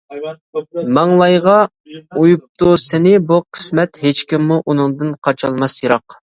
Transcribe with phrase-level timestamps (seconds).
[0.97, 1.57] ماڭلايغا
[1.91, 6.21] ئويۇپتۇ سېنى بۇ قىسمەت، ھېچكىممۇ ئۇنىڭدىن قاچالماس يىراق.